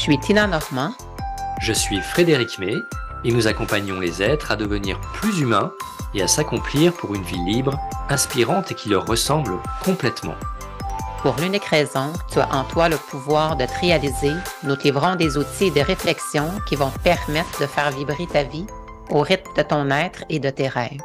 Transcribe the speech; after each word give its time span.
suis 0.00 0.18
Tina 0.18 0.46
Normand? 0.46 0.94
Je 1.60 1.74
suis 1.74 2.00
Frédéric 2.00 2.58
May 2.58 2.74
et 3.22 3.32
nous 3.32 3.46
accompagnons 3.46 4.00
les 4.00 4.22
êtres 4.22 4.50
à 4.50 4.56
devenir 4.56 4.98
plus 5.12 5.40
humains 5.40 5.72
et 6.14 6.22
à 6.22 6.26
s'accomplir 6.26 6.94
pour 6.94 7.14
une 7.14 7.22
vie 7.22 7.44
libre, 7.44 7.78
inspirante 8.08 8.72
et 8.72 8.74
qui 8.74 8.88
leur 8.88 9.04
ressemble 9.04 9.58
complètement. 9.84 10.36
Pour 11.20 11.36
l'unique 11.36 11.66
raison, 11.66 12.14
tu 12.32 12.38
as 12.38 12.50
en 12.50 12.64
toi 12.64 12.88
le 12.88 12.96
pouvoir 12.96 13.56
de 13.56 13.66
te 13.66 13.78
réaliser. 13.78 14.32
Nous 14.62 14.74
te 14.74 14.84
livrons 14.84 15.16
des 15.16 15.36
outils 15.36 15.66
et 15.66 15.70
des 15.70 15.82
réflexions 15.82 16.50
qui 16.66 16.76
vont 16.76 16.88
te 16.88 16.98
permettre 17.00 17.60
de 17.60 17.66
faire 17.66 17.90
vibrer 17.90 18.26
ta 18.26 18.42
vie 18.42 18.66
au 19.10 19.20
rythme 19.20 19.50
de 19.54 19.62
ton 19.62 19.90
être 19.90 20.24
et 20.30 20.38
de 20.38 20.48
tes 20.48 20.68
rêves. 20.68 21.02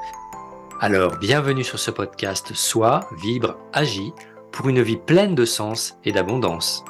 Alors, 0.79 1.17
bienvenue 1.17 1.65
sur 1.65 1.79
ce 1.79 1.91
podcast 1.91 2.53
Sois, 2.53 3.01
vibre, 3.21 3.57
agis 3.73 4.13
pour 4.53 4.69
une 4.69 4.81
vie 4.81 4.95
pleine 4.95 5.35
de 5.35 5.43
sens 5.43 5.97
et 6.05 6.13
d'abondance. 6.13 6.85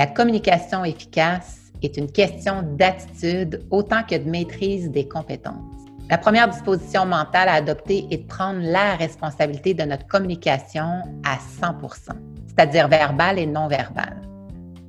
La 0.00 0.06
communication 0.06 0.82
efficace 0.82 1.72
est 1.82 1.98
une 1.98 2.10
question 2.10 2.62
d'attitude 2.62 3.66
autant 3.70 4.02
que 4.02 4.14
de 4.14 4.30
maîtrise 4.30 4.90
des 4.90 5.06
compétences. 5.06 5.84
La 6.08 6.16
première 6.16 6.48
disposition 6.48 7.04
mentale 7.04 7.50
à 7.50 7.52
adopter 7.52 8.06
est 8.10 8.16
de 8.16 8.26
prendre 8.26 8.60
la 8.62 8.96
responsabilité 8.96 9.74
de 9.74 9.82
notre 9.82 10.06
communication 10.06 11.02
à 11.22 11.36
100% 11.36 12.14
c'est-à-dire 12.48 12.88
verbale 12.88 13.38
et 13.38 13.44
non 13.44 13.68
verbale. 13.68 14.22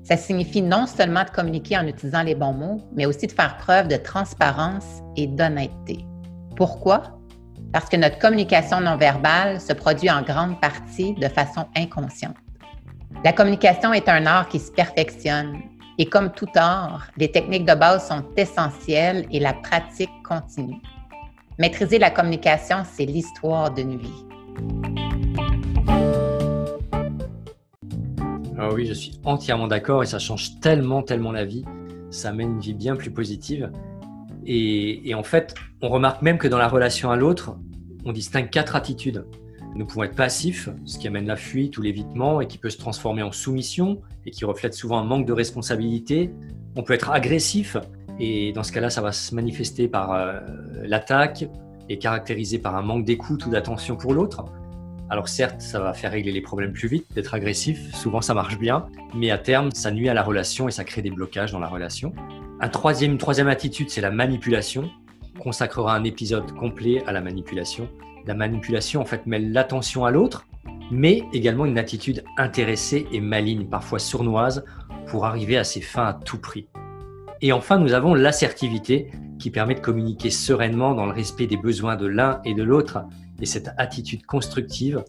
Ça 0.03 0.15
signifie 0.15 0.61
non 0.61 0.87
seulement 0.87 1.25
de 1.25 1.29
communiquer 1.29 1.77
en 1.77 1.87
utilisant 1.87 2.23
les 2.23 2.33
bons 2.33 2.53
mots, 2.53 2.81
mais 2.95 3.05
aussi 3.05 3.27
de 3.27 3.33
faire 3.33 3.57
preuve 3.57 3.89
de 3.89 3.97
transparence 3.97 5.01
et 5.17 5.27
d'honnêteté. 5.27 6.05
Pourquoi? 6.55 7.19
Parce 7.73 7.89
que 7.89 7.97
notre 7.97 8.17
communication 8.17 8.79
non 8.79 8.95
verbale 8.95 9.59
se 9.59 9.73
produit 9.73 10.09
en 10.09 10.21
grande 10.21 10.61
partie 10.61 11.15
de 11.15 11.27
façon 11.27 11.65
inconsciente. 11.75 12.37
La 13.23 13.33
communication 13.33 13.93
est 13.93 14.09
un 14.09 14.25
art 14.25 14.49
qui 14.49 14.59
se 14.59 14.71
perfectionne 14.71 15.61
et 15.97 16.05
comme 16.05 16.31
tout 16.31 16.47
art, 16.55 17.07
les 17.17 17.31
techniques 17.31 17.65
de 17.65 17.75
base 17.75 18.07
sont 18.07 18.23
essentielles 18.35 19.27
et 19.29 19.39
la 19.39 19.53
pratique 19.53 20.09
continue. 20.27 20.81
Maîtriser 21.59 21.99
la 21.99 22.09
communication, 22.09 22.77
c'est 22.91 23.05
l'histoire 23.05 23.71
d'une 23.71 23.97
vie. 23.97 24.25
Ah 28.57 28.69
oui, 28.73 28.87
je 28.87 28.93
suis 28.93 29.19
entièrement 29.25 29.67
d'accord 29.67 30.01
et 30.01 30.07
ça 30.07 30.17
change 30.17 30.59
tellement, 30.59 31.03
tellement 31.03 31.31
la 31.31 31.45
vie. 31.45 31.65
Ça 32.09 32.31
mène 32.31 32.53
une 32.53 32.59
vie 32.59 32.73
bien 32.73 32.95
plus 32.95 33.11
positive. 33.11 33.71
Et, 34.45 35.07
et 35.07 35.13
en 35.13 35.23
fait, 35.23 35.53
on 35.83 35.89
remarque 35.89 36.23
même 36.23 36.39
que 36.39 36.47
dans 36.47 36.57
la 36.57 36.67
relation 36.67 37.11
à 37.11 37.15
l'autre, 37.15 37.55
on 38.05 38.11
distingue 38.11 38.49
quatre 38.49 38.75
attitudes. 38.75 39.25
Nous 39.75 39.85
pouvons 39.85 40.03
être 40.03 40.15
passifs, 40.15 40.69
ce 40.85 40.97
qui 40.97 41.07
amène 41.07 41.25
la 41.25 41.37
fuite 41.37 41.77
ou 41.77 41.81
l'évitement 41.81 42.41
et 42.41 42.47
qui 42.47 42.57
peut 42.57 42.69
se 42.69 42.77
transformer 42.77 43.23
en 43.23 43.31
soumission 43.31 44.01
et 44.25 44.31
qui 44.31 44.43
reflète 44.43 44.73
souvent 44.73 44.99
un 44.99 45.03
manque 45.03 45.25
de 45.25 45.33
responsabilité. 45.33 46.31
On 46.75 46.83
peut 46.83 46.93
être 46.93 47.11
agressif 47.11 47.77
et 48.19 48.51
dans 48.51 48.63
ce 48.63 48.71
cas-là, 48.71 48.89
ça 48.89 49.01
va 49.01 49.11
se 49.11 49.33
manifester 49.33 49.87
par 49.87 50.13
euh, 50.13 50.39
l'attaque 50.83 51.45
et 51.89 51.97
caractérisé 51.97 52.59
par 52.59 52.75
un 52.75 52.81
manque 52.81 53.05
d'écoute 53.05 53.45
ou 53.45 53.49
d'attention 53.49 53.95
pour 53.95 54.13
l'autre. 54.13 54.45
Alors 55.09 55.27
certes, 55.27 55.59
ça 55.61 55.79
va 55.79 55.93
faire 55.93 56.11
régler 56.11 56.31
les 56.31 56.41
problèmes 56.41 56.71
plus 56.71 56.87
vite 56.87 57.05
d'être 57.13 57.33
agressif, 57.33 57.93
souvent 57.93 58.21
ça 58.21 58.33
marche 58.33 58.57
bien, 58.57 58.85
mais 59.13 59.29
à 59.29 59.37
terme, 59.37 59.71
ça 59.73 59.91
nuit 59.91 60.07
à 60.07 60.13
la 60.13 60.23
relation 60.23 60.69
et 60.69 60.71
ça 60.71 60.85
crée 60.85 61.01
des 61.01 61.11
blocages 61.11 61.51
dans 61.51 61.59
la 61.59 61.67
relation. 61.67 62.13
Un 62.61 62.69
troisième, 62.69 63.13
une 63.13 63.17
troisième 63.17 63.47
attitude, 63.47 63.89
c'est 63.89 64.01
la 64.01 64.11
manipulation. 64.11 64.89
On 65.41 65.45
consacrera 65.45 65.95
un 65.95 66.03
épisode 66.03 66.51
complet 66.51 67.03
à 67.07 67.11
la 67.11 67.19
manipulation 67.19 67.89
la 68.27 68.35
manipulation 68.35 69.01
en 69.01 69.05
fait 69.05 69.25
mêle 69.25 69.51
l'attention 69.51 70.05
à 70.05 70.11
l'autre, 70.11 70.45
mais 70.91 71.23
également 71.33 71.65
une 71.65 71.79
attitude 71.79 72.23
intéressée 72.37 73.07
et 73.11 73.19
maligne, 73.19 73.65
parfois 73.65 73.97
sournoise, 73.97 74.63
pour 75.07 75.25
arriver 75.25 75.57
à 75.57 75.63
ses 75.63 75.81
fins 75.81 76.05
à 76.05 76.13
tout 76.13 76.37
prix. 76.37 76.67
Et 77.41 77.53
enfin, 77.53 77.79
nous 77.79 77.93
avons 77.93 78.13
l'assertivité 78.13 79.09
qui 79.39 79.49
permet 79.49 79.73
de 79.73 79.79
communiquer 79.79 80.29
sereinement 80.29 80.93
dans 80.93 81.07
le 81.07 81.11
respect 81.11 81.47
des 81.47 81.57
besoins 81.57 81.95
de 81.95 82.05
l'un 82.05 82.39
et 82.45 82.53
de 82.53 82.61
l'autre. 82.61 83.03
Et 83.41 83.47
cette 83.47 83.71
attitude 83.79 84.27
constructive 84.27 85.03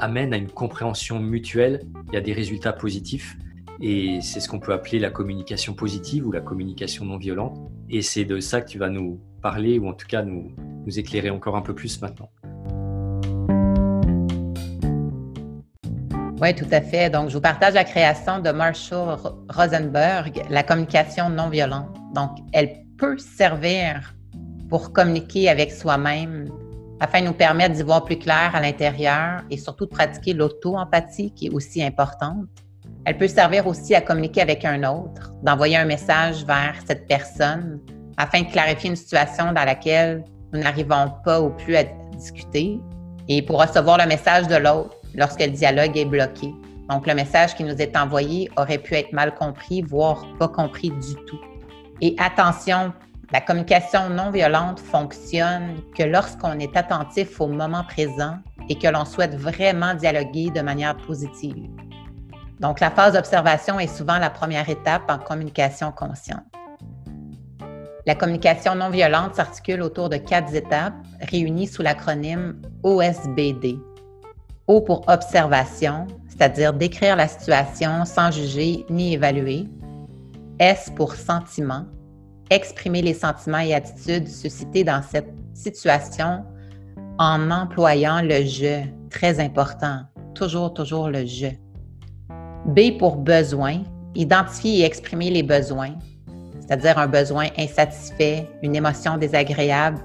amène 0.00 0.34
à 0.34 0.36
une 0.36 0.50
compréhension 0.50 1.20
mutuelle 1.20 1.86
et 2.12 2.16
à 2.16 2.20
des 2.20 2.32
résultats 2.32 2.72
positifs. 2.72 3.36
Et 3.80 4.18
c'est 4.20 4.40
ce 4.40 4.48
qu'on 4.48 4.58
peut 4.58 4.72
appeler 4.72 4.98
la 4.98 5.10
communication 5.10 5.74
positive 5.74 6.26
ou 6.26 6.32
la 6.32 6.40
communication 6.40 7.04
non 7.04 7.18
violente. 7.18 7.56
Et 7.88 8.02
c'est 8.02 8.24
de 8.24 8.40
ça 8.40 8.60
que 8.62 8.68
tu 8.68 8.78
vas 8.78 8.88
nous 8.88 9.20
ou 9.78 9.88
en 9.88 9.92
tout 9.92 10.06
cas 10.06 10.22
nous, 10.22 10.52
nous 10.86 10.98
éclairer 10.98 11.30
encore 11.30 11.56
un 11.56 11.62
peu 11.62 11.74
plus 11.74 12.00
maintenant. 12.00 12.30
Oui, 16.40 16.54
tout 16.54 16.66
à 16.70 16.82
fait. 16.82 17.08
Donc, 17.08 17.30
je 17.30 17.34
vous 17.34 17.40
partage 17.40 17.74
la 17.74 17.84
création 17.84 18.40
de 18.40 18.50
Marshall 18.50 19.18
Rosenberg, 19.48 20.42
la 20.50 20.62
communication 20.62 21.30
non 21.30 21.48
violente. 21.48 21.96
Donc, 22.14 22.30
elle 22.52 22.84
peut 22.98 23.16
servir 23.16 24.14
pour 24.68 24.92
communiquer 24.92 25.48
avec 25.48 25.72
soi-même 25.72 26.50
afin 27.00 27.22
de 27.22 27.26
nous 27.26 27.32
permettre 27.32 27.74
d'y 27.74 27.82
voir 27.82 28.04
plus 28.04 28.18
clair 28.18 28.50
à 28.54 28.60
l'intérieur 28.60 29.42
et 29.50 29.56
surtout 29.56 29.86
de 29.86 29.90
pratiquer 29.90 30.34
l'auto-empathie 30.34 31.32
qui 31.32 31.46
est 31.46 31.50
aussi 31.50 31.82
importante. 31.82 32.48
Elle 33.06 33.16
peut 33.16 33.28
servir 33.28 33.66
aussi 33.66 33.94
à 33.94 34.00
communiquer 34.00 34.42
avec 34.42 34.64
un 34.64 34.82
autre, 34.82 35.32
d'envoyer 35.42 35.76
un 35.76 35.84
message 35.84 36.44
vers 36.44 36.74
cette 36.86 37.06
personne 37.06 37.80
afin 38.18 38.42
de 38.42 38.50
clarifier 38.50 38.90
une 38.90 38.96
situation 38.96 39.52
dans 39.52 39.64
laquelle 39.64 40.24
nous 40.52 40.60
n'arrivons 40.60 41.12
pas 41.24 41.40
ou 41.40 41.50
plus 41.50 41.76
à 41.76 41.84
discuter 42.14 42.80
et 43.28 43.42
pour 43.42 43.60
recevoir 43.60 43.98
le 43.98 44.06
message 44.06 44.46
de 44.48 44.56
l'autre 44.56 44.96
lorsque 45.14 45.40
le 45.40 45.50
dialogue 45.50 45.96
est 45.96 46.04
bloqué. 46.04 46.54
Donc, 46.88 47.06
le 47.06 47.14
message 47.14 47.56
qui 47.56 47.64
nous 47.64 47.74
est 47.74 47.96
envoyé 47.96 48.48
aurait 48.56 48.78
pu 48.78 48.94
être 48.94 49.12
mal 49.12 49.34
compris, 49.34 49.82
voire 49.82 50.24
pas 50.38 50.48
compris 50.48 50.90
du 50.90 51.14
tout. 51.26 51.40
Et 52.00 52.14
attention, 52.18 52.92
la 53.32 53.40
communication 53.40 54.08
non 54.08 54.30
violente 54.30 54.78
fonctionne 54.78 55.80
que 55.96 56.04
lorsqu'on 56.04 56.60
est 56.60 56.76
attentif 56.76 57.40
au 57.40 57.48
moment 57.48 57.82
présent 57.82 58.38
et 58.68 58.78
que 58.78 58.86
l'on 58.86 59.04
souhaite 59.04 59.34
vraiment 59.34 59.94
dialoguer 59.94 60.50
de 60.50 60.60
manière 60.60 60.96
positive. 60.96 61.68
Donc, 62.60 62.78
la 62.78 62.90
phase 62.90 63.14
d'observation 63.14 63.80
est 63.80 63.94
souvent 63.94 64.18
la 64.18 64.30
première 64.30 64.68
étape 64.68 65.10
en 65.10 65.18
communication 65.18 65.90
consciente. 65.90 66.55
La 68.06 68.14
communication 68.14 68.76
non 68.76 68.90
violente 68.90 69.34
s'articule 69.34 69.82
autour 69.82 70.08
de 70.08 70.16
quatre 70.16 70.54
étapes 70.54 70.94
réunies 71.20 71.66
sous 71.66 71.82
l'acronyme 71.82 72.62
OSBD. 72.84 73.78
O 74.68 74.80
pour 74.80 75.04
observation, 75.08 76.06
c'est-à-dire 76.28 76.72
décrire 76.72 77.16
la 77.16 77.26
situation 77.26 78.04
sans 78.04 78.30
juger 78.30 78.86
ni 78.90 79.14
évaluer. 79.14 79.64
S 80.60 80.92
pour 80.94 81.16
sentiment, 81.16 81.84
exprimer 82.48 83.02
les 83.02 83.12
sentiments 83.12 83.58
et 83.58 83.74
attitudes 83.74 84.28
suscités 84.28 84.84
dans 84.84 85.02
cette 85.02 85.32
situation 85.52 86.44
en 87.18 87.50
employant 87.50 88.22
le 88.22 88.44
je, 88.44 88.84
très 89.10 89.40
important, 89.40 90.02
toujours, 90.34 90.72
toujours 90.72 91.08
le 91.08 91.26
je. 91.26 91.48
B 92.66 92.96
pour 92.98 93.16
besoin, 93.16 93.82
identifier 94.14 94.80
et 94.80 94.84
exprimer 94.84 95.30
les 95.30 95.42
besoins, 95.42 95.94
c'est-à-dire 96.66 96.98
un 96.98 97.06
besoin 97.06 97.46
insatisfait, 97.58 98.48
une 98.62 98.74
émotion 98.74 99.16
désagréable, 99.16 99.98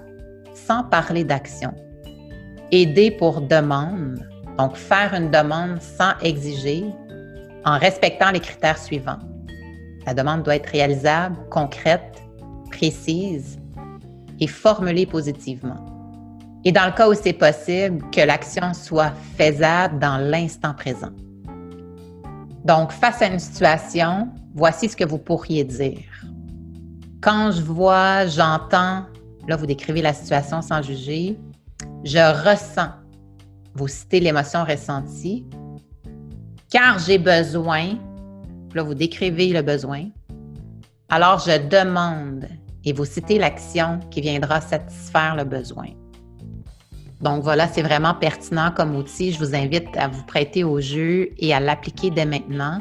sans 0.53 0.83
parler 0.83 1.23
d'action. 1.23 1.73
D 2.71 3.11
pour 3.17 3.41
demande, 3.41 4.19
donc, 4.57 4.75
faire 4.75 5.13
une 5.13 5.31
demande 5.31 5.81
sans 5.81 6.13
exiger 6.21 6.85
en 7.65 7.77
respectant 7.77 8.31
les 8.31 8.39
critères 8.39 8.77
suivants. 8.77 9.19
La 10.05 10.13
demande 10.13 10.43
doit 10.43 10.55
être 10.55 10.69
réalisable, 10.69 11.35
concrète, 11.49 12.21
précise 12.69 13.59
et 14.39 14.47
formulée 14.47 15.05
positivement. 15.05 15.85
Et 16.63 16.71
dans 16.71 16.85
le 16.85 16.91
cas 16.91 17.09
où 17.09 17.13
c'est 17.13 17.33
possible, 17.33 18.03
que 18.11 18.21
l'action 18.21 18.73
soit 18.73 19.13
faisable 19.35 19.99
dans 19.99 20.17
l'instant 20.17 20.73
présent. 20.73 21.11
Donc, 22.63 22.91
face 22.91 23.21
à 23.21 23.27
une 23.27 23.39
situation, 23.39 24.29
voici 24.53 24.89
ce 24.89 24.95
que 24.95 25.03
vous 25.03 25.17
pourriez 25.17 25.63
dire. 25.63 25.99
Quand 27.21 27.51
je 27.51 27.61
vois, 27.61 28.25
j'entends, 28.25 29.05
là, 29.47 29.55
vous 29.55 29.65
décrivez 29.65 30.01
la 30.01 30.13
situation 30.13 30.61
sans 30.61 30.81
juger, 30.81 31.39
je 32.03 32.49
ressens 32.49 32.91
vous 33.73 33.87
citez 33.87 34.19
l'émotion 34.19 34.63
ressentie. 34.63 35.45
Car 36.69 36.99
j'ai 36.99 37.17
besoin, 37.17 37.97
là 38.73 38.83
vous 38.83 38.93
décrivez 38.93 39.49
le 39.53 39.61
besoin. 39.61 40.05
Alors 41.09 41.39
je 41.39 41.57
demande 41.67 42.47
et 42.83 42.93
vous 42.93 43.05
citez 43.05 43.37
l'action 43.37 43.99
qui 44.09 44.21
viendra 44.21 44.61
satisfaire 44.61 45.35
le 45.35 45.43
besoin. 45.43 45.87
Donc 47.21 47.43
voilà, 47.43 47.67
c'est 47.67 47.83
vraiment 47.83 48.15
pertinent 48.15 48.71
comme 48.71 48.95
outil. 48.95 49.31
Je 49.31 49.39
vous 49.39 49.53
invite 49.53 49.95
à 49.95 50.07
vous 50.07 50.23
prêter 50.23 50.63
au 50.63 50.79
jeu 50.79 51.29
et 51.37 51.53
à 51.53 51.59
l'appliquer 51.59 52.09
dès 52.09 52.25
maintenant. 52.25 52.79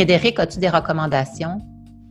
Frédéric, 0.00 0.38
as-tu 0.38 0.58
des 0.58 0.70
recommandations? 0.70 1.60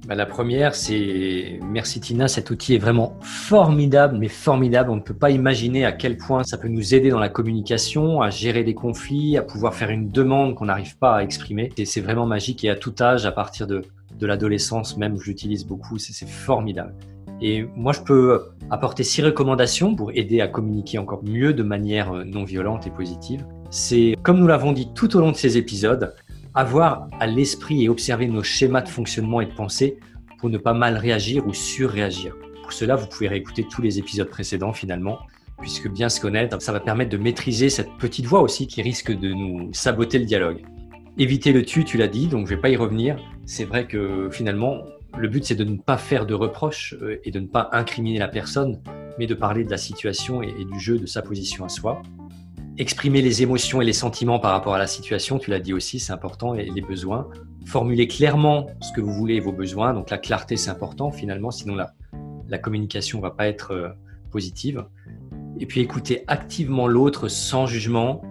bah, 0.08 0.14
La 0.14 0.28
première, 0.28 0.76
c'est 0.76 1.60
merci 1.64 2.00
Tina, 2.00 2.28
cet 2.28 2.52
outil 2.52 2.76
est 2.76 2.78
vraiment 2.78 3.16
formidable, 3.24 4.16
mais 4.20 4.28
formidable. 4.28 4.92
On 4.92 4.98
ne 4.98 5.02
peut 5.02 5.16
pas 5.16 5.32
imaginer 5.32 5.86
à 5.86 5.92
quel 5.92 6.16
point 6.16 6.44
ça 6.44 6.60
peut 6.60 6.68
nous 6.68 6.94
aider 6.94 7.10
dans 7.10 7.18
la 7.18 7.30
communication, 7.30 8.22
à 8.22 8.30
gérer 8.30 8.64
des 8.64 8.76
conflits, 8.76 9.38
à 9.38 9.42
pouvoir 9.42 9.74
faire 9.74 9.90
une 9.90 10.08
demande 10.12 10.54
qu'on 10.54 10.66
n'arrive 10.66 11.00
pas 11.00 11.16
à 11.16 11.24
exprimer. 11.24 11.72
Et 11.78 11.86
c'est 11.86 12.02
vraiment 12.02 12.28
magique 12.28 12.64
et 12.64 12.70
à 12.70 12.76
tout 12.76 12.94
âge, 13.02 13.26
à 13.26 13.32
partir 13.32 13.66
de, 13.66 13.82
de 14.20 14.28
l'adolescence 14.28 14.96
même, 14.96 15.20
j'utilise 15.20 15.66
beaucoup, 15.66 15.98
c'est 15.98 16.30
formidable. 16.30 16.94
Et 17.42 17.66
moi, 17.76 17.92
je 17.92 18.02
peux 18.02 18.50
apporter 18.70 19.04
six 19.04 19.24
recommandations 19.24 19.96
pour 19.96 20.12
aider 20.12 20.42
à 20.42 20.48
communiquer 20.48 21.00
encore 21.00 21.24
mieux 21.24 21.54
de 21.56 21.64
manière 21.64 22.12
euh, 22.14 22.24
non 22.24 22.44
violente 22.44 22.86
et 22.86 22.92
positive. 22.92 23.44
C'est, 23.72 24.16
comme 24.22 24.40
nous 24.40 24.48
l'avons 24.48 24.74
dit 24.74 24.90
tout 24.94 25.16
au 25.18 25.22
long 25.22 25.32
de 25.32 25.38
ces 25.38 25.58
épisodes, 25.58 26.14
avoir 26.54 27.08
à 27.20 27.28
l'esprit 27.28 27.84
et 27.84 27.90
observer 27.90 28.28
nos 28.28 28.44
schémas 28.44 28.82
de 28.82 28.90
fonctionnement 28.90 29.42
et 29.42 29.46
de 29.46 29.54
pensée 29.54 29.98
pour 30.40 30.50
ne 30.50 30.58
pas 30.58 30.74
mal 30.74 30.98
réagir 30.98 31.46
ou 31.48 31.54
surréagir. 31.54 32.36
Pour 32.62 32.74
cela, 32.74 32.96
vous 32.96 33.08
pouvez 33.08 33.28
réécouter 33.28 33.66
tous 33.70 33.82
les 33.82 34.00
épisodes 34.00 34.30
précédents 34.30 34.74
finalement, 34.74 35.20
puisque 35.60 35.90
bien 35.90 36.10
se 36.10 36.22
connaître, 36.22 36.62
ça 36.62 36.72
va 36.72 36.80
permettre 36.80 37.12
de 37.12 37.18
maîtriser 37.18 37.70
cette 37.70 37.92
petite 37.98 38.26
voix 38.26 38.42
aussi 38.42 38.68
qui 38.68 38.82
risque 38.82 39.12
de 39.12 39.30
nous 39.30 39.74
saboter 39.74 40.20
le 40.20 40.26
dialogue. 40.26 40.64
Éviter 41.18 41.52
le 41.52 41.64
tu, 41.64 41.84
tu 41.84 41.98
l'as 41.98 42.08
dit, 42.08 42.28
donc 42.28 42.48
je 42.48 42.56
vais 42.56 42.62
pas 42.62 42.70
y 42.70 42.78
revenir. 42.78 43.18
C'est 43.46 43.66
vrai 43.66 43.88
que 43.88 44.30
finalement, 44.32 44.84
le 45.18 45.28
but, 45.28 45.44
c'est 45.44 45.56
de 45.56 45.64
ne 45.64 45.78
pas 45.78 45.98
faire 45.98 46.26
de 46.26 46.34
reproches 46.34 46.96
euh, 47.02 47.20
et 47.26 47.32
de 47.32 47.40
ne 47.40 47.48
pas 47.48 47.70
incriminer 47.74 48.20
la 48.20 48.28
personne, 48.28 48.80
mais 49.18 49.28
de 49.28 49.34
parler 49.34 49.66
de 49.66 49.72
la 49.72 49.78
situation 49.78 50.42
et 50.42 50.64
du 50.64 50.80
jeu, 50.80 50.98
de 50.98 51.06
sa 51.06 51.22
position 51.22 51.66
à 51.66 51.70
soi. 51.70 52.02
Exprimer 52.80 53.22
les 53.22 53.44
émotions 53.44 53.82
et 53.82 53.86
les 53.86 53.92
sentiments 53.92 54.40
par 54.40 54.52
rapport 54.52 54.74
à 54.74 54.78
la 54.78 54.88
situation, 54.88 55.38
tu 55.38 55.50
l'as 55.50 55.60
dit 55.60 55.74
aussi, 55.74 56.00
c'est 56.00 56.14
important, 56.14 56.56
et 56.56 56.64
les 56.64 56.82
besoins. 56.82 57.28
Formuler 57.66 58.08
clairement 58.08 58.68
ce 58.80 58.94
que 58.94 59.02
vous 59.02 59.12
voulez 59.12 59.36
et 59.36 59.40
vos 59.42 59.52
besoins, 59.52 59.94
donc 59.94 60.10
la 60.10 60.18
clarté, 60.18 60.56
c'est 60.56 60.70
important 60.70 61.12
finalement, 61.12 61.52
sinon 61.52 61.76
la, 61.76 61.94
la 62.48 62.58
communication 62.58 63.18
ne 63.18 63.24
va 63.24 63.32
pas 63.32 63.50
être 63.50 63.74
euh, 63.74 63.90
positive. 64.32 64.86
Et 65.60 65.66
puis 65.66 65.82
écouter 65.82 66.24
activement 66.28 66.88
l'autre 66.88 67.28
sans 67.28 67.66
jugement. 67.66 68.22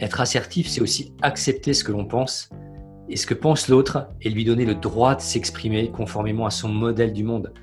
Être 0.00 0.20
assertif, 0.20 0.68
c'est 0.68 0.82
aussi 0.82 1.14
accepter 1.22 1.72
ce 1.72 1.82
que 1.82 1.92
l'on 1.92 2.04
pense 2.04 2.50
et 3.08 3.16
ce 3.16 3.26
que 3.26 3.32
pense 3.32 3.68
l'autre 3.68 4.08
et 4.20 4.28
lui 4.28 4.44
donner 4.44 4.66
le 4.66 4.74
droit 4.74 5.14
de 5.14 5.22
s'exprimer 5.22 5.90
conformément 5.90 6.44
à 6.44 6.50
son 6.50 6.68
modèle 6.68 7.14
du 7.14 7.24
monde. 7.24 7.54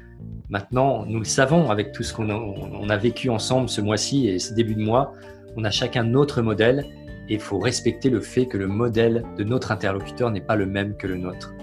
Maintenant, 0.49 1.05
nous 1.05 1.19
le 1.19 1.25
savons 1.25 1.69
avec 1.69 1.91
tout 1.91 2.01
ce 2.01 2.15
qu'on 2.15 2.89
a, 2.89 2.97
vécu 2.97 3.29
ensemble 3.29 3.69
ce 3.69 3.81
mois-ci 3.81 4.27
et 4.27 4.39
ce 4.39 4.55
début 4.55 4.75
de 4.75 4.83
mois, 4.83 5.13
on 5.55 5.63
a 5.63 5.71
chacun 5.71 6.03
notre 6.03 6.41
modèle 6.41 6.85
et 7.27 7.35
il 7.35 7.39
faut 7.39 7.59
respecter 7.59 8.09
le 8.09 8.21
fait 8.21 8.45
que 8.45 8.57
le 8.57 8.67
modèle 8.67 9.25
de 9.37 9.43
notre 9.43 9.71
interlocuteur 9.71 10.31
n'est 10.31 10.41
pas 10.41 10.55
le 10.55 10.65
même 10.65 10.95
que 10.97 11.07
le 11.07 11.17
nôtre. 11.17 11.53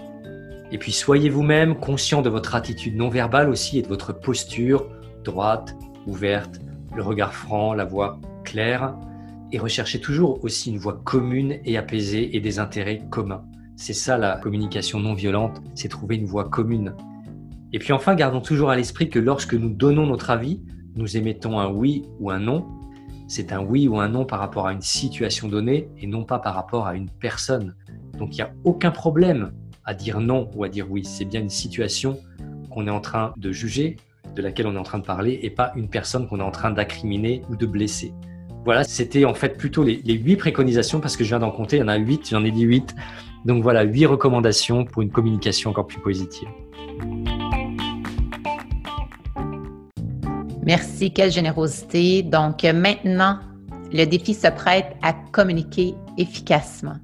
Et 0.71 0.77
puis 0.77 0.91
soyez 0.91 1.29
vous-même 1.29 1.75
conscient 1.75 2.21
de 2.21 2.29
votre 2.29 2.55
attitude 2.55 2.95
non 2.95 3.09
verbale 3.09 3.49
aussi 3.49 3.79
et 3.79 3.81
de 3.81 3.87
votre 3.87 4.11
posture 4.11 4.89
droite, 5.23 5.75
ouverte, 6.07 6.59
le 6.95 7.03
regard 7.03 7.33
franc, 7.33 7.73
la 7.73 7.85
voix 7.85 8.19
claire 8.43 8.95
et 9.51 9.59
recherchez 9.59 9.99
toujours 9.99 10.43
aussi 10.43 10.71
une 10.71 10.79
voix 10.79 10.99
commune 11.03 11.59
et 11.63 11.77
apaisée 11.77 12.35
et 12.35 12.39
des 12.39 12.59
intérêts 12.59 13.03
communs. 13.09 13.45
C'est 13.75 13.93
ça 13.93 14.17
la 14.17 14.37
communication 14.37 14.99
non 14.99 15.13
violente, 15.13 15.61
c'est 15.75 15.89
trouver 15.89 16.15
une 16.15 16.25
voie 16.25 16.49
commune. 16.49 16.95
Et 17.71 17.79
puis 17.79 17.93
enfin, 17.93 18.15
gardons 18.15 18.41
toujours 18.41 18.69
à 18.69 18.75
l'esprit 18.75 19.09
que 19.09 19.19
lorsque 19.19 19.53
nous 19.53 19.69
donnons 19.69 20.07
notre 20.07 20.29
avis, 20.29 20.61
nous 20.95 21.17
émettons 21.17 21.59
un 21.59 21.69
oui 21.69 22.05
ou 22.19 22.29
un 22.29 22.39
non. 22.39 22.65
C'est 23.35 23.51
un 23.51 23.63
oui 23.63 23.87
ou 23.87 23.99
un 23.99 24.09
non 24.09 24.25
par 24.25 24.37
rapport 24.37 24.67
à 24.67 24.73
une 24.73 24.83
situation 24.83 25.47
donnée 25.47 25.89
et 25.97 26.05
non 26.05 26.23
pas 26.23 26.37
par 26.37 26.53
rapport 26.53 26.85
à 26.85 26.93
une 26.93 27.09
personne. 27.09 27.73
Donc 28.19 28.33
il 28.33 28.35
n'y 28.35 28.41
a 28.43 28.53
aucun 28.63 28.91
problème 28.91 29.53
à 29.85 29.95
dire 29.95 30.19
non 30.19 30.51
ou 30.53 30.63
à 30.63 30.69
dire 30.69 30.85
oui. 30.91 31.03
C'est 31.03 31.25
bien 31.25 31.41
une 31.41 31.49
situation 31.49 32.19
qu'on 32.69 32.85
est 32.85 32.91
en 32.91 33.01
train 33.01 33.33
de 33.37 33.51
juger, 33.51 33.95
de 34.35 34.41
laquelle 34.43 34.67
on 34.67 34.75
est 34.75 34.77
en 34.77 34.83
train 34.83 34.99
de 34.99 35.03
parler, 35.03 35.39
et 35.41 35.49
pas 35.49 35.71
une 35.75 35.89
personne 35.89 36.27
qu'on 36.27 36.41
est 36.41 36.43
en 36.43 36.51
train 36.51 36.69
d'accriminer 36.69 37.41
ou 37.49 37.55
de 37.55 37.65
blesser. 37.65 38.13
Voilà, 38.65 38.83
c'était 38.83 39.25
en 39.25 39.33
fait 39.33 39.57
plutôt 39.57 39.83
les, 39.83 39.99
huit 40.13 40.35
préconisations, 40.35 40.99
parce 40.99 41.17
que 41.17 41.23
je 41.23 41.29
viens 41.29 41.39
d'en 41.39 41.49
compter, 41.49 41.77
il 41.77 41.79
y 41.79 41.83
en 41.83 41.87
a 41.87 41.97
huit, 41.97 42.29
j'en 42.29 42.45
ai 42.45 42.51
dit 42.51 42.61
huit. 42.61 42.93
Donc 43.45 43.63
voilà, 43.63 43.81
huit 43.81 44.05
recommandations 44.05 44.85
pour 44.85 45.01
une 45.01 45.09
communication 45.09 45.71
encore 45.71 45.87
plus 45.87 45.99
positive. 46.01 46.49
Merci, 50.65 51.11
quelle 51.11 51.31
générosité. 51.31 52.23
Donc 52.23 52.63
maintenant, 52.63 53.39
le 53.91 54.05
défi 54.05 54.33
se 54.33 54.47
prête 54.47 54.95
à 55.01 55.13
communiquer 55.13 55.93
efficacement. 56.17 56.95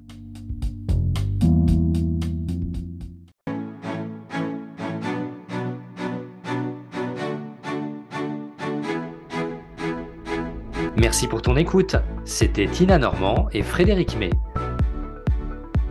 Merci 10.96 11.28
pour 11.28 11.42
ton 11.42 11.56
écoute. 11.56 11.96
C'était 12.26 12.68
Tina 12.68 12.98
Normand 12.98 13.48
et 13.54 13.64
Frédéric 13.64 14.18
May. 14.18 14.32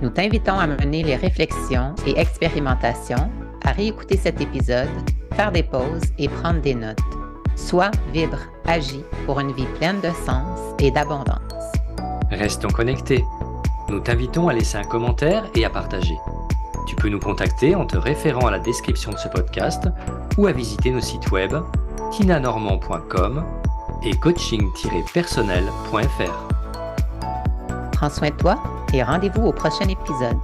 Nous 0.02 0.10
t'invitons 0.10 0.58
à 0.58 0.66
mener 0.66 1.02
les 1.02 1.16
réflexions 1.16 1.94
et 2.06 2.18
expérimentations, 2.18 3.30
à 3.64 3.72
réécouter 3.72 4.16
cet 4.16 4.40
épisode, 4.40 4.88
faire 5.34 5.50
des 5.50 5.62
pauses 5.62 6.02
et 6.18 6.28
prendre 6.28 6.60
des 6.60 6.74
notes. 6.74 6.98
Sois, 7.58 7.90
vibre, 8.12 8.38
agis 8.66 9.04
pour 9.26 9.40
une 9.40 9.50
vie 9.52 9.66
pleine 9.78 10.00
de 10.00 10.10
sens 10.24 10.58
et 10.78 10.92
d'abondance. 10.92 11.38
Restons 12.30 12.68
connectés. 12.68 13.24
Nous 13.88 13.98
t'invitons 14.00 14.48
à 14.48 14.54
laisser 14.54 14.78
un 14.78 14.84
commentaire 14.84 15.44
et 15.54 15.64
à 15.64 15.70
partager. 15.70 16.16
Tu 16.86 16.94
peux 16.94 17.08
nous 17.08 17.18
contacter 17.18 17.74
en 17.74 17.84
te 17.84 17.96
référant 17.98 18.46
à 18.46 18.52
la 18.52 18.60
description 18.60 19.10
de 19.10 19.18
ce 19.18 19.26
podcast 19.28 19.88
ou 20.38 20.46
à 20.46 20.52
visiter 20.52 20.90
nos 20.90 21.00
sites 21.00 21.30
web 21.30 21.52
tinanormand.com 22.12 23.44
et 24.04 24.16
coaching-personnel.fr. 24.16 26.48
Prends 27.92 28.10
soin 28.10 28.30
de 28.30 28.36
toi 28.36 28.56
et 28.94 29.02
rendez-vous 29.02 29.42
au 29.42 29.52
prochain 29.52 29.88
épisode. 29.88 30.38